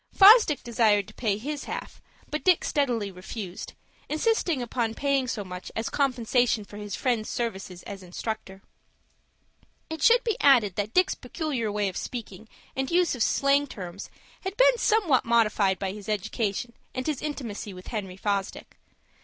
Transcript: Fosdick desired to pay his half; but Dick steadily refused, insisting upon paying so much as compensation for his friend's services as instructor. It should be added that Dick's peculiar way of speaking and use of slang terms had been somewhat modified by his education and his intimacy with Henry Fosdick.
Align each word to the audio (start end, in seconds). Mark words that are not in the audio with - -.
Fosdick 0.11 0.63
desired 0.63 1.07
to 1.07 1.13
pay 1.13 1.37
his 1.37 1.65
half; 1.65 2.01
but 2.31 2.43
Dick 2.43 2.65
steadily 2.65 3.11
refused, 3.11 3.73
insisting 4.09 4.59
upon 4.59 4.95
paying 4.95 5.27
so 5.27 5.43
much 5.43 5.71
as 5.75 5.91
compensation 5.91 6.65
for 6.65 6.77
his 6.77 6.95
friend's 6.95 7.29
services 7.29 7.83
as 7.83 8.01
instructor. 8.01 8.63
It 9.91 10.01
should 10.01 10.23
be 10.23 10.37
added 10.41 10.75
that 10.75 10.95
Dick's 10.95 11.13
peculiar 11.13 11.71
way 11.71 11.87
of 11.87 11.97
speaking 11.97 12.49
and 12.75 12.89
use 12.89 13.13
of 13.13 13.21
slang 13.21 13.67
terms 13.67 14.09
had 14.41 14.57
been 14.57 14.79
somewhat 14.79 15.23
modified 15.23 15.77
by 15.77 15.91
his 15.91 16.09
education 16.09 16.73
and 16.95 17.05
his 17.05 17.21
intimacy 17.21 17.71
with 17.71 17.85
Henry 17.89 18.17
Fosdick. 18.17 18.79